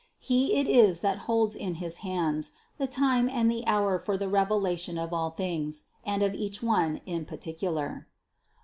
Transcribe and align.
He 0.17 0.55
it 0.55 0.65
is 0.67 1.01
that 1.01 1.19
holds 1.29 1.55
in 1.55 1.75
his 1.75 1.97
hands 1.97 2.53
the 2.79 2.87
time 2.87 3.29
and 3.29 3.51
the 3.51 3.63
hour 3.67 3.99
for 3.99 4.17
the 4.17 4.27
revelation 4.27 4.97
of 4.97 5.13
all 5.13 5.29
things, 5.29 5.83
and 6.03 6.23
of 6.23 6.33
each 6.33 6.63
one 6.63 7.01
in 7.05 7.23
particular. 7.23 8.07